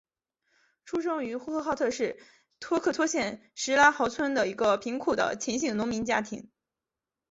[0.83, 2.17] 出生于呼和浩特市
[2.59, 6.49] 托克托县什拉毫村一个贫苦的秦姓农民家庭。